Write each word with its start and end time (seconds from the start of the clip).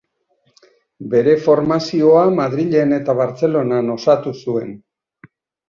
Bere 1.11 1.35
formazioa 1.43 2.23
Madrilen 2.41 2.97
eta 2.99 3.17
Bartzelonan 3.21 3.95
osatu 3.99 4.37
zuen. 4.43 4.77